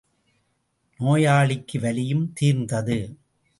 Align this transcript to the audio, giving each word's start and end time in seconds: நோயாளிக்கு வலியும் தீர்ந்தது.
நோயாளிக்கு 0.99 1.79
வலியும் 1.79 2.33
தீர்ந்தது. 2.33 2.99